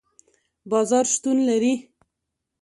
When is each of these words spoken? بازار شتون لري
بازار 0.71 1.05
شتون 1.13 1.37
لري 1.49 1.73